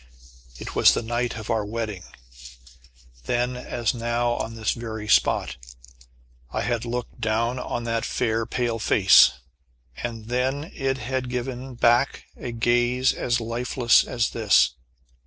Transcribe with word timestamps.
It 0.57 0.73
was 0.73 0.95
the 0.95 1.03
night 1.03 1.37
of 1.37 1.51
our 1.51 1.63
wedding. 1.63 2.03
Then, 3.25 3.55
as 3.55 3.93
now, 3.93 4.31
on 4.31 4.55
this 4.55 4.71
very 4.71 5.07
spot, 5.07 5.57
I 6.49 6.61
had 6.61 6.85
looked 6.85 7.21
down 7.21 7.59
on 7.59 7.83
that 7.83 8.03
fair 8.03 8.47
pale 8.47 8.79
face, 8.79 9.33
and 9.97 10.25
then 10.25 10.71
it 10.73 10.97
had 10.97 11.29
given 11.29 11.69
me 11.69 11.75
back 11.75 12.23
a 12.35 12.51
gaze 12.51 13.13
as 13.13 13.39
lifeless 13.39 14.03
as 14.03 14.31
this. 14.31 14.71